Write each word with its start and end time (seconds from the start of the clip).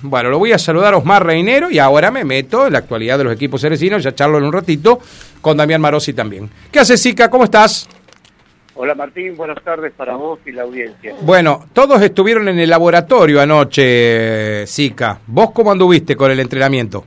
Bueno, 0.00 0.30
lo 0.30 0.38
voy 0.38 0.52
a 0.52 0.58
saludar 0.58 0.94
a 0.94 0.98
Osmar 0.98 1.26
Reinero 1.26 1.72
y 1.72 1.80
ahora 1.80 2.12
me 2.12 2.24
meto 2.24 2.68
en 2.68 2.74
la 2.74 2.78
actualidad 2.78 3.18
de 3.18 3.24
los 3.24 3.32
equipos 3.32 3.60
cerecinos, 3.60 4.04
ya 4.04 4.14
charlo 4.14 4.38
en 4.38 4.44
un 4.44 4.52
ratito 4.52 5.00
con 5.40 5.56
Damián 5.56 5.80
Marosi 5.80 6.12
también. 6.12 6.48
¿Qué 6.70 6.78
haces, 6.78 7.02
Sica? 7.02 7.28
¿Cómo 7.28 7.42
estás? 7.42 7.88
Hola 8.76 8.94
Martín, 8.94 9.36
buenas 9.36 9.60
tardes 9.64 9.92
para 9.96 10.14
vos 10.14 10.38
y 10.46 10.52
la 10.52 10.62
audiencia. 10.62 11.16
Bueno, 11.22 11.66
todos 11.72 12.00
estuvieron 12.00 12.46
en 12.46 12.60
el 12.60 12.70
laboratorio 12.70 13.40
anoche, 13.40 14.64
Sica. 14.68 15.18
¿Vos 15.26 15.50
cómo 15.50 15.72
anduviste 15.72 16.14
con 16.14 16.30
el 16.30 16.38
entrenamiento? 16.38 17.04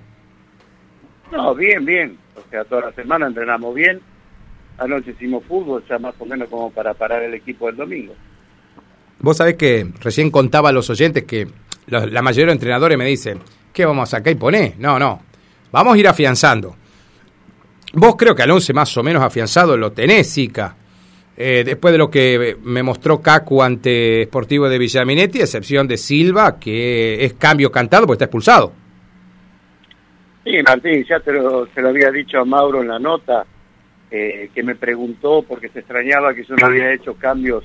No, 1.31 1.55
bien, 1.55 1.85
bien. 1.85 2.17
O 2.35 2.41
sea, 2.49 2.65
toda 2.65 2.87
la 2.87 2.91
semana 2.91 3.25
entrenamos 3.25 3.73
bien. 3.73 4.01
Anoche 4.79 5.11
hicimos 5.11 5.45
fútbol, 5.45 5.81
ya 5.87 5.97
más 5.97 6.15
o 6.19 6.25
menos 6.25 6.49
como 6.49 6.69
para 6.69 6.93
parar 6.93 7.23
el 7.23 7.35
equipo 7.35 7.67
del 7.67 7.77
domingo. 7.77 8.13
Vos 9.19 9.37
sabés 9.37 9.55
que 9.55 9.87
recién 10.01 10.29
contaba 10.29 10.67
a 10.67 10.71
los 10.73 10.89
oyentes 10.89 11.23
que 11.23 11.47
la 11.87 12.21
mayoría 12.21 12.47
de 12.47 12.53
entrenadores 12.53 12.97
me 12.97 13.05
dicen, 13.05 13.39
¿qué 13.73 13.85
vamos 13.85 14.13
acá 14.13 14.31
y 14.31 14.35
poner? 14.35 14.73
No, 14.77 14.99
no, 14.99 15.21
vamos 15.71 15.95
a 15.95 15.97
ir 15.97 16.07
afianzando. 16.07 16.75
Vos 17.93 18.15
creo 18.17 18.33
que 18.35 18.43
al 18.43 18.51
11 18.51 18.73
más 18.73 18.95
o 18.97 19.03
menos 19.03 19.21
afianzado 19.21 19.75
lo 19.75 19.91
tenés, 19.91 20.29
Sica. 20.29 20.75
Eh, 21.35 21.63
después 21.65 21.91
de 21.91 21.97
lo 21.97 22.09
que 22.09 22.57
me 22.63 22.83
mostró 22.83 23.21
Cacu 23.21 23.63
ante 23.63 24.23
Sportivo 24.25 24.69
de 24.69 24.77
Villaminetti, 24.77 25.39
excepción 25.39 25.87
de 25.87 25.97
Silva, 25.97 26.59
que 26.59 27.25
es 27.25 27.33
cambio 27.33 27.71
cantado 27.71 28.05
porque 28.05 28.15
está 28.15 28.25
expulsado. 28.25 28.73
Sí, 30.43 30.51
Martín, 30.65 31.05
ya 31.07 31.19
te 31.19 31.33
lo, 31.33 31.67
se 31.73 31.81
lo 31.81 31.89
había 31.89 32.11
dicho 32.11 32.39
a 32.39 32.45
Mauro 32.45 32.81
en 32.81 32.87
la 32.87 32.99
nota, 32.99 33.45
eh, 34.09 34.49
que 34.53 34.63
me 34.63 34.75
preguntó 34.75 35.43
porque 35.43 35.69
se 35.69 35.79
extrañaba 35.79 36.33
que 36.33 36.43
yo 36.43 36.55
no 36.55 36.65
había 36.65 36.93
hecho 36.93 37.15
cambios 37.15 37.63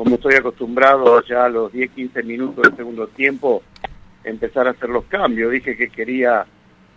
como 0.00 0.14
estoy 0.14 0.32
acostumbrado 0.32 1.22
ya 1.24 1.44
a 1.44 1.50
los 1.50 1.70
10, 1.70 1.90
15 1.90 2.22
minutos 2.22 2.62
del 2.62 2.74
segundo 2.74 3.06
tiempo, 3.08 3.62
empezar 4.24 4.66
a 4.66 4.70
hacer 4.70 4.88
los 4.88 5.04
cambios. 5.04 5.52
Dije 5.52 5.76
que 5.76 5.90
quería 5.90 6.46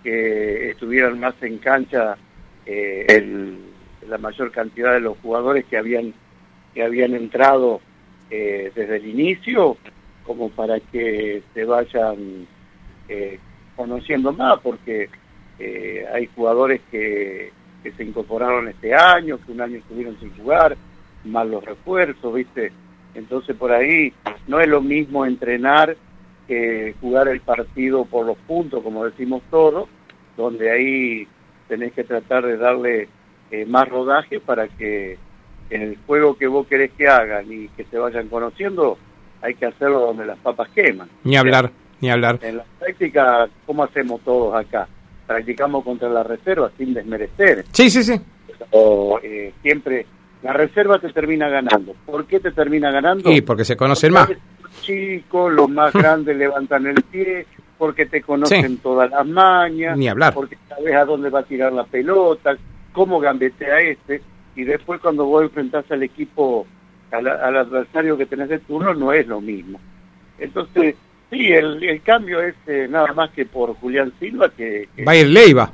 que 0.01 0.69
estuvieran 0.69 1.19
más 1.19 1.33
en 1.41 1.57
cancha 1.57 2.15
eh, 2.65 3.57
la 4.07 4.17
mayor 4.19 4.53
cantidad 4.53 4.93
de 4.93 5.01
los 5.01 5.17
jugadores 5.17 5.65
que 5.65 5.75
habían, 5.75 6.13
que 6.73 6.81
habían 6.81 7.13
entrado 7.13 7.81
eh, 8.29 8.71
desde 8.73 8.95
el 8.95 9.07
inicio, 9.07 9.75
como 10.25 10.49
para 10.49 10.79
que 10.79 11.43
se 11.53 11.65
vayan 11.65 12.47
eh, 13.09 13.37
conociendo 13.75 14.31
más, 14.31 14.61
porque 14.61 15.09
hay 16.13 16.29
jugadores 16.33 16.79
que, 16.89 17.51
que 17.83 17.91
se 17.91 18.03
incorporaron 18.05 18.69
este 18.69 18.95
año, 18.95 19.39
que 19.45 19.51
un 19.51 19.59
año 19.59 19.79
estuvieron 19.79 20.17
sin 20.21 20.33
jugar, 20.37 20.77
más 21.25 21.45
los 21.47 21.65
refuerzos, 21.65 22.33
¿viste? 22.33 22.71
Entonces 23.15 23.55
por 23.55 23.71
ahí 23.71 24.13
no 24.47 24.59
es 24.59 24.67
lo 24.67 24.81
mismo 24.81 25.25
entrenar 25.25 25.95
que 26.47 26.95
jugar 26.99 27.27
el 27.27 27.41
partido 27.41 28.05
por 28.05 28.25
los 28.25 28.37
puntos, 28.39 28.83
como 28.83 29.05
decimos 29.05 29.41
todos, 29.49 29.87
donde 30.35 30.71
ahí 30.71 31.27
tenés 31.67 31.93
que 31.93 32.03
tratar 32.03 32.45
de 32.45 32.57
darle 32.57 33.07
eh, 33.51 33.65
más 33.65 33.87
rodaje 33.87 34.39
para 34.39 34.67
que 34.67 35.17
en 35.69 35.81
el 35.81 35.97
juego 36.05 36.37
que 36.37 36.47
vos 36.47 36.67
querés 36.67 36.91
que 36.91 37.07
hagan 37.07 37.51
y 37.51 37.67
que 37.69 37.85
se 37.85 37.97
vayan 37.97 38.27
conociendo, 38.27 38.97
hay 39.41 39.55
que 39.55 39.65
hacerlo 39.65 39.99
donde 39.99 40.25
las 40.25 40.37
papas 40.39 40.69
queman. 40.69 41.09
Ni 41.23 41.35
hablar, 41.35 41.71
ni 42.01 42.09
hablar. 42.09 42.39
En 42.41 42.57
la 42.57 42.65
práctica, 42.79 43.47
¿cómo 43.65 43.83
hacemos 43.83 44.21
todos 44.21 44.55
acá? 44.55 44.87
Practicamos 45.25 45.83
contra 45.83 46.09
la 46.09 46.23
reserva 46.23 46.71
sin 46.77 46.93
desmerecer. 46.93 47.65
Sí, 47.71 47.89
sí, 47.89 48.03
sí. 48.03 48.19
O, 48.71 49.19
eh, 49.23 49.53
siempre 49.61 50.05
la 50.43 50.51
reserva 50.51 50.99
te 50.99 51.09
termina 51.09 51.47
ganando. 51.47 51.95
¿Por 52.05 52.25
qué 52.25 52.39
te 52.39 52.51
termina 52.51 52.91
ganando? 52.91 53.31
Sí, 53.31 53.41
porque 53.41 53.63
se 53.63 53.77
conocen 53.77 54.11
más. 54.11 54.29
Los 54.29 54.81
chicos, 54.81 55.53
los 55.53 55.69
más 55.69 55.93
grandes 55.93 56.35
levantan 56.35 56.85
el 56.85 57.01
pie, 57.01 57.45
porque 57.77 58.05
te 58.05 58.21
conocen 58.21 58.77
todas 58.77 59.09
las 59.09 59.25
mañas. 59.25 59.97
Ni 59.97 60.09
hablar. 60.09 60.33
Porque 60.33 60.57
sabes 60.67 60.93
a 60.95 61.05
dónde 61.05 61.29
va 61.29 61.39
a 61.39 61.43
tirar 61.43 61.71
la 61.71 61.85
pelota, 61.85 62.57
cómo 62.91 63.21
gambetea 63.21 63.79
este. 63.81 64.21
Y 64.57 64.65
después 64.65 64.99
cuando 64.99 65.25
vos 65.25 65.43
enfrentás 65.43 65.89
al 65.89 66.03
equipo, 66.03 66.67
al, 67.11 67.25
adversario 67.27 68.17
que 68.17 68.25
tenés 68.25 68.49
de 68.49 68.59
turno, 68.59 68.93
no 68.93 69.13
es 69.13 69.25
lo 69.25 69.39
mismo. 69.39 69.79
Entonces, 70.37 70.95
sí, 71.31 71.53
el, 71.53 72.01
cambio 72.03 72.41
es 72.41 72.55
eh, 72.67 72.87
nada 72.89 73.13
más 73.13 73.29
que 73.29 73.45
por 73.45 73.75
Julián 73.75 74.11
Silva 74.19 74.49
que... 74.49 74.89
Va 75.07 75.13
a 75.13 75.15
ir 75.15 75.27
Leiva. 75.27 75.71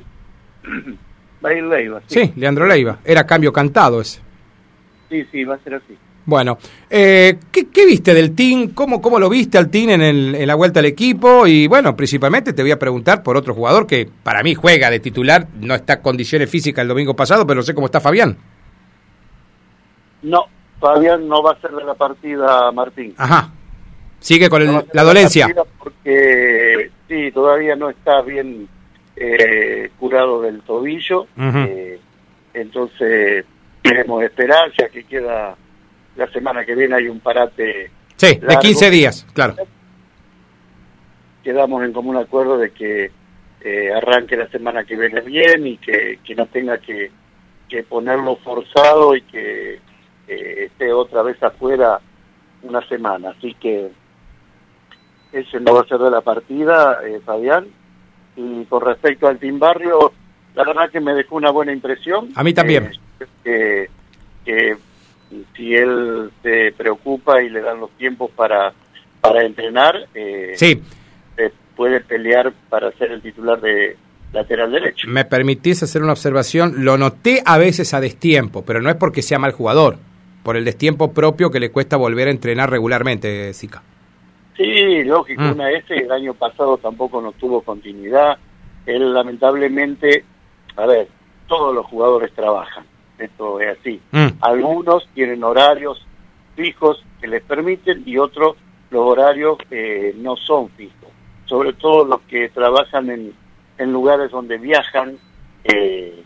va 1.44 1.48
a 1.48 1.54
ir 1.54 1.64
Leiva, 1.64 2.00
sí. 2.06 2.20
Sí, 2.20 2.32
Leandro 2.36 2.66
Leiva. 2.66 2.98
Era 3.04 3.26
cambio 3.26 3.52
cantado 3.52 4.00
ese. 4.00 4.29
Sí, 5.10 5.26
sí, 5.30 5.44
va 5.44 5.56
a 5.56 5.58
ser 5.58 5.74
así. 5.74 5.98
Bueno, 6.24 6.58
eh, 6.88 7.38
¿qué, 7.50 7.86
viste 7.86 8.14
del 8.14 8.34
team? 8.34 8.68
¿Cómo, 8.72 9.02
¿Cómo 9.02 9.18
lo 9.18 9.28
viste 9.28 9.58
al 9.58 9.68
team 9.68 9.90
en, 9.90 10.00
el, 10.00 10.34
en 10.36 10.46
la 10.46 10.54
vuelta 10.54 10.78
al 10.80 10.86
equipo? 10.86 11.46
Y 11.46 11.66
bueno, 11.66 11.96
principalmente 11.96 12.52
te 12.52 12.62
voy 12.62 12.70
a 12.70 12.78
preguntar 12.78 13.22
por 13.22 13.36
otro 13.36 13.52
jugador 13.52 13.86
que 13.86 14.08
para 14.22 14.42
mí 14.42 14.54
juega 14.54 14.90
de 14.90 15.00
titular, 15.00 15.48
no 15.60 15.74
está 15.74 15.94
en 15.94 16.02
condiciones 16.02 16.48
físicas 16.48 16.82
el 16.82 16.88
domingo 16.88 17.16
pasado, 17.16 17.46
pero 17.46 17.56
no 17.56 17.62
sé 17.62 17.74
cómo 17.74 17.86
está 17.86 18.00
Fabián. 18.00 18.36
No, 20.22 20.44
Fabián 20.78 21.26
no 21.26 21.42
va 21.42 21.52
a 21.52 21.60
ser 21.60 21.72
de 21.72 21.84
la 21.84 21.94
partida, 21.94 22.70
Martín. 22.70 23.14
Ajá. 23.16 23.50
Sigue 24.20 24.48
con 24.48 24.84
la 24.92 25.02
dolencia. 25.02 25.48
porque 25.78 26.90
sí, 27.08 27.32
todavía 27.32 27.74
no 27.74 27.90
está 27.90 28.20
bien 28.22 28.68
eh, 29.16 29.90
curado 29.98 30.42
del 30.42 30.60
tobillo. 30.60 31.26
Eh, 31.38 31.98
entonces 32.54 33.46
queremos 33.82 34.22
esperar, 34.22 34.72
ya 34.78 34.88
que 34.88 35.04
queda 35.04 35.56
la 36.16 36.26
semana 36.32 36.64
que 36.64 36.74
viene 36.74 36.96
hay 36.96 37.08
un 37.08 37.20
parate. 37.20 37.90
Sí, 38.16 38.36
de 38.36 38.58
15 38.58 38.90
días, 38.90 39.26
claro. 39.32 39.56
Quedamos 41.42 41.84
en 41.84 41.92
común 41.92 42.16
acuerdo 42.16 42.58
de 42.58 42.70
que 42.70 43.10
eh, 43.62 43.92
arranque 43.92 44.36
la 44.36 44.48
semana 44.48 44.84
que 44.84 44.96
viene 44.96 45.20
bien 45.22 45.66
y 45.66 45.78
que, 45.78 46.18
que 46.22 46.34
no 46.34 46.46
tenga 46.46 46.78
que, 46.78 47.10
que 47.68 47.82
ponerlo 47.82 48.36
forzado 48.36 49.16
y 49.16 49.22
que 49.22 49.80
eh, 50.28 50.64
esté 50.66 50.92
otra 50.92 51.22
vez 51.22 51.42
afuera 51.42 52.00
una 52.62 52.86
semana. 52.88 53.30
Así 53.30 53.54
que 53.54 53.90
ese 55.32 55.60
no 55.60 55.74
va 55.74 55.80
a 55.80 55.86
ser 55.86 55.98
de 55.98 56.10
la 56.10 56.20
partida, 56.20 57.00
eh, 57.06 57.20
Fabián. 57.24 57.68
Y 58.36 58.64
con 58.66 58.82
respecto 58.82 59.26
al 59.26 59.38
Team 59.38 59.58
Barrio, 59.58 60.12
la 60.54 60.64
verdad 60.64 60.90
que 60.90 61.00
me 61.00 61.14
dejó 61.14 61.36
una 61.36 61.50
buena 61.50 61.72
impresión. 61.72 62.30
A 62.34 62.44
mí 62.44 62.52
también 62.52 62.90
que, 63.44 63.88
si 65.56 65.74
él 65.74 66.30
se 66.42 66.72
preocupa 66.76 67.42
y 67.42 67.50
le 67.50 67.60
dan 67.60 67.80
los 67.80 67.90
tiempos 67.92 68.30
para, 68.32 68.72
para 69.20 69.44
entrenar, 69.44 70.08
eh, 70.14 70.52
sí. 70.56 70.82
puede 71.76 72.00
pelear 72.00 72.52
para 72.68 72.90
ser 72.92 73.12
el 73.12 73.22
titular 73.22 73.60
de 73.60 73.96
lateral 74.32 74.70
derecho. 74.70 75.08
¿Me 75.08 75.24
permitís 75.24 75.82
hacer 75.82 76.02
una 76.02 76.12
observación? 76.12 76.84
Lo 76.84 76.98
noté 76.98 77.42
a 77.44 77.58
veces 77.58 77.94
a 77.94 78.00
destiempo, 78.00 78.64
pero 78.64 78.80
no 78.80 78.90
es 78.90 78.96
porque 78.96 79.22
sea 79.22 79.38
mal 79.38 79.52
jugador, 79.52 79.98
por 80.42 80.56
el 80.56 80.64
destiempo 80.64 81.12
propio 81.12 81.50
que 81.50 81.60
le 81.60 81.70
cuesta 81.70 81.96
volver 81.96 82.28
a 82.28 82.30
entrenar 82.30 82.70
regularmente, 82.70 83.52
Zika. 83.54 83.82
Sí, 84.56 85.04
lógico, 85.04 85.42
mm. 85.42 85.52
una 85.52 85.66
vez 85.68 85.84
el 85.88 86.10
año 86.12 86.34
pasado 86.34 86.76
tampoco 86.76 87.22
no 87.22 87.32
tuvo 87.32 87.62
continuidad. 87.62 88.36
Él 88.84 89.14
lamentablemente, 89.14 90.24
a 90.76 90.86
ver, 90.86 91.08
todos 91.46 91.74
los 91.74 91.86
jugadores 91.86 92.32
trabajan 92.32 92.84
esto 93.20 93.60
es 93.60 93.78
así. 93.78 94.00
Mm. 94.12 94.28
Algunos 94.40 95.08
tienen 95.14 95.44
horarios 95.44 96.04
fijos 96.56 97.04
que 97.20 97.28
les 97.28 97.42
permiten 97.42 98.02
y 98.06 98.18
otros 98.18 98.56
los 98.90 99.02
horarios 99.02 99.58
eh, 99.70 100.14
no 100.16 100.36
son 100.36 100.68
fijos. 100.70 101.10
Sobre 101.46 101.72
todo 101.72 102.04
los 102.04 102.20
que 102.22 102.48
trabajan 102.48 103.10
en, 103.10 103.32
en 103.78 103.92
lugares 103.92 104.30
donde 104.30 104.58
viajan 104.58 105.16
eh, 105.64 106.22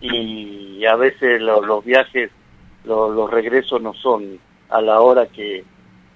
y 0.00 0.84
a 0.84 0.96
veces 0.96 1.40
los 1.40 1.84
viajes, 1.84 2.30
los 2.84 3.30
regresos 3.30 3.80
no 3.80 3.94
son 3.94 4.38
a 4.68 4.80
la 4.80 5.00
hora 5.00 5.26
que, 5.26 5.64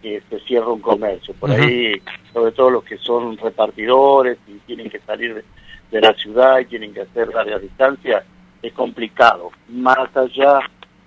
se 0.02 0.40
cierra 0.46 0.68
un 0.68 0.80
comercio. 0.80 1.34
Por 1.34 1.50
ahí, 1.50 2.00
sobre 2.32 2.52
todo 2.52 2.70
los 2.70 2.84
que 2.84 2.96
son 2.96 3.36
repartidores 3.36 4.38
y 4.48 4.54
tienen 4.60 4.88
que 4.88 4.98
salir 5.00 5.34
de, 5.34 5.44
de 5.90 6.00
la 6.00 6.14
ciudad 6.14 6.58
y 6.60 6.64
tienen 6.66 6.94
que 6.94 7.02
hacer 7.02 7.30
varias 7.30 7.60
distancias, 7.60 8.24
es 8.62 8.72
complicado. 8.72 9.50
Más 9.68 10.14
allá 10.16 10.60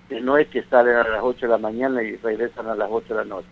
que 0.08 0.20
no 0.20 0.36
es 0.36 0.48
que 0.48 0.62
salen 0.64 0.96
a 0.96 1.08
las 1.08 1.22
8 1.22 1.46
de 1.46 1.52
la 1.52 1.58
mañana 1.58 2.02
y 2.02 2.16
regresan 2.16 2.66
a 2.66 2.74
las 2.74 2.88
8 2.90 3.08
de 3.08 3.14
la 3.14 3.24
noche. 3.24 3.48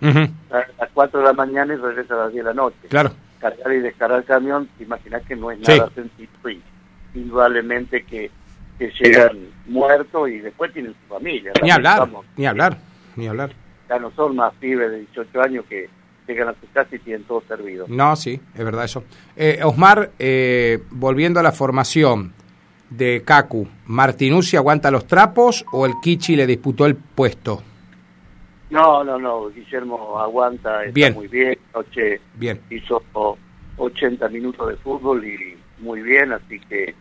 A 0.50 0.58
las 0.78 0.90
4 0.92 1.20
de 1.20 1.26
la 1.26 1.32
mañana 1.32 1.74
y 1.74 1.76
regresan 1.76 2.18
a 2.18 2.24
las 2.24 2.32
10 2.32 2.44
de 2.44 2.50
la 2.50 2.54
noche. 2.54 2.76
Claro. 2.88 3.12
Cargar 3.40 3.72
y 3.72 3.80
descargar 3.80 4.18
el 4.18 4.24
camión, 4.24 4.68
imaginas 4.78 5.22
que 5.26 5.34
no 5.34 5.50
es 5.50 5.58
nada 5.60 5.90
sencillo. 5.94 6.28
indudablemente 7.14 8.04
que, 8.04 8.30
que 8.78 8.90
llegan 9.00 9.48
muertos 9.66 10.28
y 10.28 10.38
después 10.38 10.72
tienen 10.72 10.92
su 10.92 11.14
familia. 11.14 11.52
Ni 11.62 11.70
hablar, 11.70 12.08
ni 12.36 12.46
hablar, 12.46 12.78
ni 13.16 13.26
hablar. 13.26 13.50
Ya 13.88 13.98
no 13.98 14.10
son 14.12 14.36
más 14.36 14.52
pibes 14.54 14.90
de 14.90 14.98
18 15.00 15.42
años 15.42 15.64
que 15.68 15.88
llegan 16.26 16.48
a 16.48 16.54
su 16.54 16.70
casa 16.72 16.94
y 16.94 16.98
tienen 17.00 17.24
todo 17.24 17.42
servido. 17.48 17.86
No, 17.88 18.14
sí, 18.16 18.40
es 18.54 18.64
verdad 18.64 18.84
eso. 18.84 19.04
Eh, 19.36 19.60
Osmar, 19.64 20.12
eh, 20.18 20.82
volviendo 20.90 21.40
a 21.40 21.42
la 21.42 21.52
formación, 21.52 22.32
de 22.96 23.22
Kaku, 23.24 23.66
¿Martinuzzi 23.86 24.56
aguanta 24.56 24.90
los 24.90 25.06
trapos 25.06 25.64
o 25.72 25.86
el 25.86 25.92
Kichi 26.02 26.36
le 26.36 26.46
disputó 26.46 26.86
el 26.86 26.96
puesto? 26.96 27.62
No, 28.70 29.04
no, 29.04 29.18
no, 29.18 29.50
Guillermo 29.50 30.18
aguanta, 30.18 30.84
está 30.84 30.94
bien. 30.94 31.14
muy 31.14 31.28
bien. 31.28 31.58
Noche 31.74 32.20
bien. 32.34 32.60
hizo 32.70 33.02
80 33.76 34.28
minutos 34.28 34.68
de 34.68 34.76
fútbol 34.76 35.24
y 35.24 35.56
muy 35.78 36.00
bien, 36.02 36.32
así 36.32 36.58
que 36.60 36.94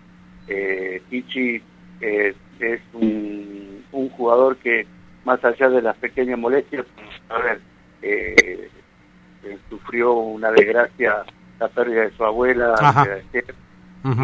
eh, 0.48 1.02
Kichi 1.10 1.62
eh, 2.02 2.36
es 2.60 2.82
un, 2.94 3.86
un, 3.92 4.10
jugador 4.10 4.58
que 4.58 4.86
más 5.24 5.44
allá 5.46 5.70
de 5.70 5.82
las 5.82 5.96
pequeñas 5.98 6.38
molestias, 6.38 6.86
a 7.30 7.38
ver, 7.40 7.62
eh, 8.02 8.70
eh 9.44 9.58
sufrió 9.70 10.14
una 10.14 10.52
desgracia, 10.52 11.24
la 11.60 11.68
pérdida 11.70 12.02
de 12.02 12.12
su 12.12 12.26
abuela, 12.26 13.22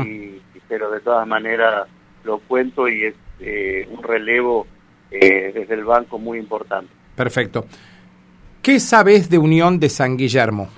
y, 0.05 0.41
pero 0.67 0.91
de 0.91 0.99
todas 0.99 1.27
maneras 1.27 1.87
lo 2.23 2.39
cuento 2.39 2.87
y 2.87 3.05
es 3.05 3.15
eh, 3.39 3.87
un 3.91 4.03
relevo 4.03 4.67
eh, 5.11 5.51
desde 5.53 5.73
el 5.73 5.85
banco 5.85 6.19
muy 6.19 6.37
importante. 6.37 6.91
Perfecto. 7.15 7.65
¿Qué 8.61 8.79
sabes 8.79 9.29
de 9.29 9.37
Unión 9.37 9.79
de 9.79 9.89
San 9.89 10.17
Guillermo? 10.17 10.69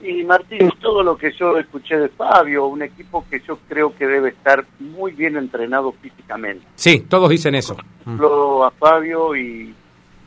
Y 0.00 0.22
Martín, 0.24 0.70
todo 0.80 1.02
lo 1.02 1.16
que 1.16 1.32
yo 1.32 1.58
escuché 1.58 1.96
de 1.98 2.08
Fabio, 2.10 2.66
un 2.66 2.82
equipo 2.82 3.24
que 3.30 3.40
yo 3.40 3.58
creo 3.68 3.94
que 3.96 4.06
debe 4.06 4.30
estar 4.30 4.64
muy 4.78 5.12
bien 5.12 5.36
entrenado 5.36 5.92
físicamente. 5.92 6.66
Sí, 6.74 7.00
todos 7.08 7.30
dicen 7.30 7.54
eso. 7.54 7.76
Lo 8.04 8.64
a 8.64 8.70
Fabio 8.70 9.34
y, 9.34 9.74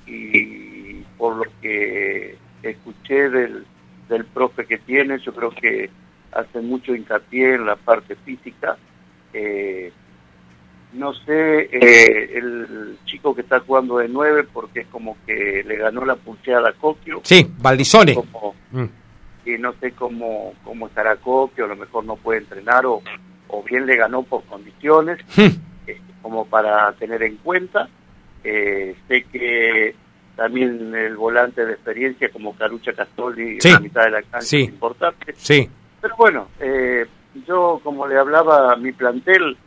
y 0.08 1.04
por 1.18 1.36
lo 1.38 1.44
que 1.62 2.38
escuché 2.64 3.30
del, 3.30 3.66
del 4.10 4.26
profe 4.26 4.66
que 4.66 4.80
tiene, 4.80 5.20
yo 5.20 5.34
creo 5.34 5.52
que 5.52 5.90
hace 6.38 6.62
mucho 6.62 6.96
hincapié 6.96 7.56
en 7.56 7.66
la 7.66 7.76
parte 7.76 8.16
física. 8.16 8.78
Eh, 9.34 9.92
no 10.94 11.14
sé, 11.14 11.70
eh, 11.72 12.38
el 12.38 12.98
chico 13.06 13.36
que 13.36 13.42
está 13.42 13.60
jugando 13.60 13.98
de 13.98 14.08
nueve, 14.08 14.46
porque 14.52 14.82
es 14.82 14.88
como 14.88 15.18
que 15.26 15.64
le 15.68 15.76
ganó 15.78 16.06
la 16.06 16.16
pulseada 16.16 16.70
a 16.70 16.74
Cocchio. 16.74 17.22
Sí, 17.24 17.46
Valdisone. 17.58 18.16
Mm. 18.72 18.86
Y 19.46 19.58
no 19.58 19.74
sé 19.80 19.92
cómo, 19.92 20.54
cómo 20.64 20.88
estará 20.88 21.16
Cocchio, 21.18 21.66
a 21.66 21.70
lo 21.70 21.76
mejor 21.76 22.06
no 22.06 22.16
puede 22.16 22.40
entrenar 22.40 22.86
o, 22.86 23.02
o 23.48 23.64
bien 23.64 23.86
le 23.86 23.96
ganó 23.96 24.24
por 24.24 24.44
condiciones, 24.46 25.20
hmm. 25.36 25.88
eh, 25.88 26.02
como 26.22 26.46
para 26.46 26.92
tener 26.94 27.24
en 27.24 27.38
cuenta. 27.38 27.90
Eh, 28.44 28.96
sé 29.08 29.24
que 29.24 29.96
también 30.36 30.94
el 30.94 31.16
volante 31.18 31.66
de 31.66 31.74
experiencia 31.74 32.30
como 32.30 32.56
Carucha 32.56 32.94
Castoli 32.94 33.58
en 33.62 33.74
la 33.74 33.80
mitad 33.80 34.04
de 34.06 34.12
la 34.12 34.22
cancha 34.22 34.40
es 34.40 34.54
importante. 34.54 35.34
Sí. 35.38 35.70
Pero 36.02 36.16
bueno, 36.18 36.48
eh, 36.60 37.06
yo 37.48 37.80
como 37.84 38.08
le 38.08 38.18
hablaba 38.18 38.74
a 38.74 38.76
mi 38.76 38.92
plantel, 38.92 39.58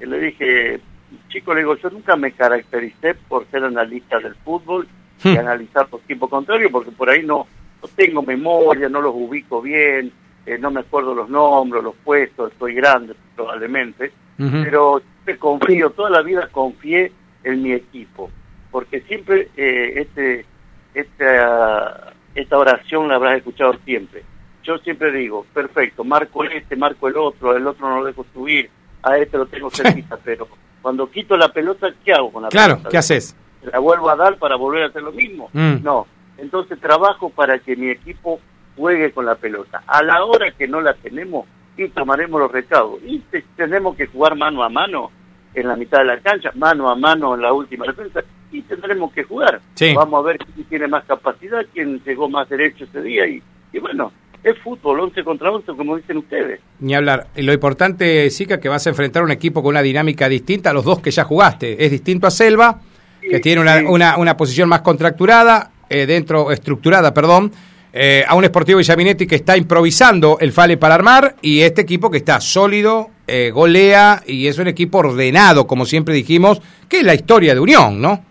le 0.00 0.20
dije, 0.20 0.80
chico, 1.28 1.54
le 1.54 1.60
digo, 1.60 1.76
yo 1.76 1.90
nunca 1.90 2.16
me 2.16 2.32
caractericé 2.32 3.14
por 3.14 3.46
ser 3.50 3.64
analista 3.64 4.18
del 4.18 4.34
fútbol 4.36 4.88
y 5.22 5.28
hmm. 5.30 5.38
analizar 5.38 5.86
por 5.86 6.00
tiempo 6.00 6.28
contrario, 6.28 6.70
porque 6.70 6.90
por 6.90 7.10
ahí 7.10 7.22
no, 7.24 7.46
no 7.82 7.88
tengo 7.94 8.22
memoria, 8.22 8.88
no 8.88 9.00
los 9.00 9.14
ubico 9.14 9.60
bien, 9.62 10.12
eh, 10.46 10.58
no 10.58 10.70
me 10.70 10.80
acuerdo 10.80 11.14
los 11.14 11.28
nombres, 11.28 11.82
los 11.82 11.94
puestos, 11.96 12.52
estoy 12.52 12.74
grande 12.74 13.14
probablemente, 13.34 14.12
pero 14.36 15.00
siempre 15.00 15.38
confío, 15.38 15.90
toda 15.90 16.10
la 16.10 16.22
vida 16.22 16.48
confié 16.50 17.12
en 17.44 17.62
mi 17.62 17.72
equipo, 17.72 18.30
porque 18.70 19.00
siempre 19.02 19.48
eh, 19.56 19.94
este, 19.96 20.44
esta, 20.92 22.12
esta 22.34 22.58
oración 22.58 23.08
la 23.08 23.14
habrás 23.14 23.38
escuchado 23.38 23.74
siempre. 23.84 24.22
Yo 24.64 24.78
siempre 24.78 25.12
digo, 25.12 25.46
perfecto, 25.52 26.04
marco 26.04 26.42
este, 26.44 26.74
marco 26.76 27.08
el 27.08 27.16
otro, 27.16 27.56
el 27.56 27.66
otro 27.66 27.88
no 27.88 28.00
lo 28.00 28.06
dejo 28.06 28.24
subir, 28.32 28.70
a 29.02 29.18
este 29.18 29.36
lo 29.36 29.46
tengo 29.46 29.70
cerquita, 29.70 30.18
pero 30.24 30.48
cuando 30.80 31.10
quito 31.10 31.36
la 31.36 31.48
pelota, 31.48 31.92
¿qué 32.04 32.12
hago 32.12 32.32
con 32.32 32.42
la 32.42 32.48
pelota? 32.48 32.74
Claro, 32.74 32.90
¿qué 32.90 32.96
haces? 32.96 33.36
¿La 33.62 33.78
vuelvo 33.78 34.08
a 34.10 34.16
dar 34.16 34.38
para 34.38 34.56
volver 34.56 34.84
a 34.84 34.86
hacer 34.86 35.02
lo 35.02 35.12
mismo? 35.12 35.50
Mm. 35.52 35.82
No, 35.82 36.06
entonces 36.38 36.80
trabajo 36.80 37.30
para 37.30 37.58
que 37.58 37.76
mi 37.76 37.90
equipo 37.90 38.40
juegue 38.76 39.12
con 39.12 39.26
la 39.26 39.34
pelota. 39.36 39.82
A 39.86 40.02
la 40.02 40.24
hora 40.24 40.50
que 40.50 40.66
no 40.66 40.80
la 40.80 40.94
tenemos, 40.94 41.46
y 41.76 41.88
tomaremos 41.88 42.40
los 42.40 42.50
recados. 42.50 43.00
Y 43.04 43.20
tenemos 43.56 43.96
que 43.96 44.06
jugar 44.06 44.36
mano 44.36 44.62
a 44.62 44.68
mano 44.68 45.10
en 45.54 45.68
la 45.68 45.76
mitad 45.76 45.98
de 45.98 46.04
la 46.06 46.20
cancha, 46.20 46.50
mano 46.54 46.88
a 46.90 46.96
mano 46.96 47.34
en 47.34 47.42
la 47.42 47.52
última 47.52 47.86
defensa, 47.86 48.22
y 48.50 48.62
tendremos 48.62 49.12
que 49.12 49.24
jugar. 49.24 49.60
Vamos 49.94 50.20
a 50.20 50.26
ver 50.26 50.38
quién 50.38 50.66
tiene 50.66 50.88
más 50.88 51.04
capacidad, 51.04 51.64
quién 51.72 52.02
llegó 52.04 52.28
más 52.28 52.48
derecho 52.48 52.84
ese 52.84 53.02
día, 53.02 53.26
y, 53.26 53.42
y 53.72 53.78
bueno, 53.78 54.12
es 54.44 54.58
fútbol, 54.58 55.00
11 55.00 55.24
contra 55.24 55.50
11, 55.50 55.72
como 55.72 55.96
dicen 55.96 56.18
ustedes. 56.18 56.60
Ni 56.80 56.94
hablar. 56.94 57.28
Lo 57.36 57.52
importante, 57.52 58.28
Sica, 58.30 58.60
que 58.60 58.68
vas 58.68 58.86
a 58.86 58.90
enfrentar 58.90 59.22
un 59.22 59.30
equipo 59.30 59.62
con 59.62 59.70
una 59.70 59.82
dinámica 59.82 60.28
distinta 60.28 60.70
a 60.70 60.72
los 60.74 60.84
dos 60.84 61.00
que 61.00 61.10
ya 61.10 61.24
jugaste. 61.24 61.82
Es 61.82 61.90
distinto 61.90 62.26
a 62.26 62.30
Selva, 62.30 62.78
que 63.22 63.40
tiene 63.40 63.62
una, 63.62 63.88
una, 63.88 64.18
una, 64.18 64.36
posición 64.36 64.68
más 64.68 64.82
contracturada, 64.82 65.70
eh, 65.88 66.04
dentro, 66.04 66.52
estructurada, 66.52 67.14
perdón, 67.14 67.52
eh, 67.94 68.22
a 68.26 68.34
un 68.34 68.44
Sportivo 68.44 68.78
Villaminetti 68.78 69.26
que 69.26 69.36
está 69.36 69.56
improvisando 69.56 70.36
el 70.40 70.52
Fale 70.52 70.76
para 70.76 70.94
armar, 70.94 71.36
y 71.40 71.62
este 71.62 71.80
equipo 71.80 72.10
que 72.10 72.18
está 72.18 72.38
sólido, 72.40 73.08
eh, 73.26 73.50
golea, 73.50 74.22
y 74.26 74.46
es 74.46 74.58
un 74.58 74.68
equipo 74.68 74.98
ordenado, 74.98 75.66
como 75.66 75.86
siempre 75.86 76.12
dijimos, 76.12 76.60
que 76.86 76.98
es 76.98 77.04
la 77.04 77.14
historia 77.14 77.54
de 77.54 77.60
Unión, 77.60 78.02
¿no? 78.02 78.22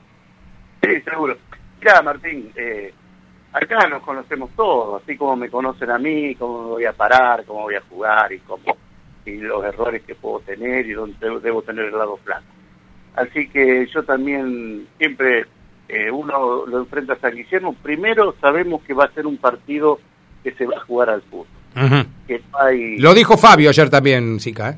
Sí, 0.83 0.89
seguro. 1.09 1.37
Ya, 1.83 2.01
Martín, 2.03 2.51
eh, 2.55 2.93
acá 3.53 3.87
nos 3.87 4.01
conocemos 4.01 4.49
todos, 4.55 5.01
así 5.01 5.15
como 5.15 5.35
me 5.35 5.49
conocen 5.49 5.91
a 5.91 5.97
mí, 5.97 6.35
cómo 6.35 6.69
voy 6.69 6.85
a 6.85 6.93
parar, 6.93 7.45
cómo 7.45 7.61
voy 7.61 7.75
a 7.75 7.81
jugar 7.81 8.33
y 8.33 8.39
cómo 8.39 8.77
y 9.25 9.37
los 9.37 9.63
errores 9.63 10.03
que 10.03 10.15
puedo 10.15 10.41
tener 10.41 10.85
y 10.85 10.91
dónde 10.91 11.15
debo 11.41 11.61
tener 11.61 11.85
el 11.85 11.97
lado 11.97 12.17
plano. 12.17 12.45
Así 13.15 13.47
que 13.47 13.87
yo 13.93 14.03
también 14.03 14.87
siempre 14.97 15.45
eh, 15.87 16.11
uno 16.11 16.65
lo 16.65 16.79
enfrenta 16.79 17.13
a 17.13 17.19
San 17.19 17.35
Guillermo. 17.35 17.75
Primero 17.81 18.35
sabemos 18.41 18.81
que 18.81 18.93
va 18.93 19.05
a 19.05 19.13
ser 19.13 19.25
un 19.25 19.37
partido 19.37 19.99
que 20.43 20.51
se 20.53 20.65
va 20.65 20.75
a 20.77 20.81
jugar 20.81 21.09
al 21.09 21.21
fútbol. 21.21 21.47
que 22.27 22.41
hay... 22.59 22.97
Lo 22.97 23.13
dijo 23.13 23.37
Fabio 23.37 23.69
ayer 23.69 23.89
también, 23.89 24.39
Sica. 24.39 24.71
¿eh? 24.71 24.77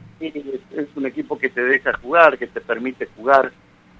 es 0.75 0.87
un 0.95 1.05
equipo 1.05 1.39
que 1.39 1.49
te 1.49 1.61
deja 1.61 1.93
jugar, 1.97 2.37
que 2.37 2.47
te 2.47 2.61
permite 2.61 3.07
jugar 3.15 3.51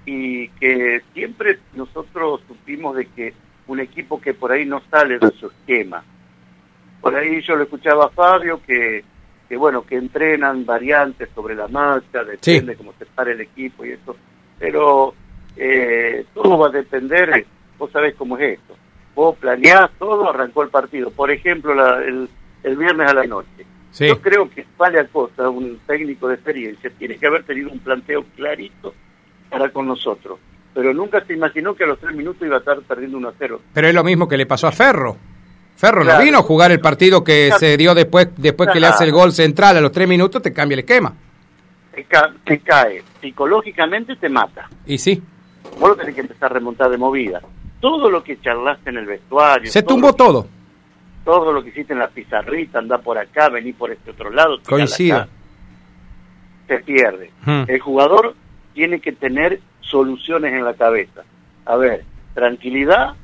y 0.06 0.50
que 0.50 1.02
siempre 1.14 1.60
nosotros 1.74 2.42
supimos 2.48 2.96
de 2.96 3.06
que 3.08 3.34
un 3.68 3.80
equipo 3.80 4.20
que 4.20 4.34
por 4.34 4.52
ahí 4.52 4.66
no 4.66 4.82
sale 4.90 5.20
de 5.20 5.32
su 5.32 5.48
esquema. 5.48 6.04
Por 7.02 7.16
ahí 7.16 7.42
yo 7.42 7.56
le 7.56 7.64
escuchaba 7.64 8.06
a 8.06 8.10
Fabio 8.10 8.62
que, 8.66 9.04
que 9.48 9.58
bueno, 9.58 9.86
que 9.86 9.96
entrenan 9.96 10.66
variantes 10.66 11.30
sobre 11.34 11.56
la 11.56 11.68
marcha, 11.68 12.24
depende 12.24 12.76
cómo 12.76 12.94
se 12.98 13.06
para 13.06 13.32
el 13.32 13.42
equipo 13.42 13.86
y 13.86 13.92
eso, 13.92 14.16
pero 14.60 15.14
eh, 15.56 16.26
todo 16.34 16.58
va 16.58 16.68
a 16.68 16.72
depender, 16.72 17.46
vos 17.78 17.92
sabés 17.92 18.16
cómo 18.16 18.38
es 18.38 18.60
esto. 18.60 18.76
Vos 19.14 19.38
planeás 19.38 19.92
todo, 19.98 20.30
arrancó 20.30 20.64
el 20.64 20.70
partido. 20.70 21.10
Por 21.10 21.32
ejemplo, 21.32 21.74
el, 22.00 22.28
el 22.64 22.76
viernes 22.76 23.10
a 23.10 23.14
la 23.14 23.24
noche. 23.24 23.66
Yo 23.98 24.20
creo 24.20 24.50
que 24.50 24.66
vale 24.78 25.00
a 25.00 25.08
Costa, 25.08 25.50
un 25.50 25.80
técnico 25.88 26.28
de 26.28 26.36
experiencia, 26.36 26.92
tiene 26.98 27.16
que 27.16 27.28
haber 27.28 27.44
tenido 27.44 27.72
un 27.72 27.80
planteo 27.80 28.26
clarito 28.36 28.94
para 29.50 29.70
con 29.70 29.88
nosotros 29.88 30.38
pero 30.76 30.94
nunca 30.94 31.24
se 31.26 31.34
imaginó 31.34 31.74
que 31.74 31.86
a 31.86 31.88
los 31.88 31.98
tres 31.98 32.14
minutos 32.14 32.46
iba 32.46 32.58
a 32.58 32.60
estar 32.60 32.78
perdiendo 32.82 33.18
1 33.18 33.30
a 33.30 33.34
0. 33.40 33.62
Pero 33.74 33.88
es 33.88 33.96
lo 33.96 34.04
mismo 34.04 34.28
que 34.28 34.36
le 34.36 34.46
pasó 34.46 34.68
a 34.68 34.74
Ferro. 34.74 35.16
Ferro 35.78 36.04
no 36.04 36.20
vino 36.20 36.40
a 36.40 36.42
jugar 36.42 36.72
el 36.72 36.82
partido 36.82 37.24
que 37.24 37.52
se 37.58 37.78
dio 37.78 37.96
después 37.96 38.30
después 38.36 38.70
que 38.72 38.80
le 38.82 38.88
hace 38.88 39.06
el 39.06 39.12
gol 39.12 39.32
central 39.32 39.78
a 39.78 39.82
los 39.82 39.92
tres 39.92 40.08
minutos, 40.08 40.42
te 40.42 40.54
cambia 40.54 40.76
el 40.76 40.80
esquema. 40.80 41.14
Te, 42.46 42.60
cae, 42.60 43.04
psicológicamente 43.22 44.18
te 44.18 44.28
mata. 44.28 44.70
Y 44.86 44.98
sí. 44.98 45.22
Vos 45.80 45.90
lo 45.90 45.96
tenés 45.96 46.14
que 46.14 46.22
empezar 46.22 46.52
a 46.52 46.56
remontar 46.56 46.90
de 46.90 46.98
movida. 46.98 47.42
Todo 47.80 48.10
lo 48.10 48.22
que 48.22 48.40
charlaste 48.42 48.90
en 48.90 48.98
el 48.98 49.06
vestuario. 49.06 49.72
Se 49.72 49.82
tumbó 49.82 50.14
todo. 50.14 50.46
Todo 51.24 51.54
lo 51.54 51.64
que 51.64 51.70
hiciste 51.70 51.94
en 51.94 52.00
la 52.00 52.10
pizarrita, 52.10 52.80
anda 52.80 52.98
por 52.98 53.18
acá, 53.18 53.48
vení 53.48 53.72
por 53.72 53.92
este 53.92 54.12
otro 54.12 54.30
lado. 54.30 54.60
Coincido. 54.68 55.26
se 56.68 56.80
pierde. 56.80 57.32
Hmm. 57.46 57.64
El 57.68 57.80
jugador 57.80 58.36
tiene 58.76 59.00
que 59.00 59.14
tener 59.14 59.60
soluciones 59.80 60.54
en 60.54 60.64
la 60.64 60.76
cabeza. 60.76 61.24
A 61.66 61.78
ver, 61.78 62.04
tranquilidad, 62.36 63.16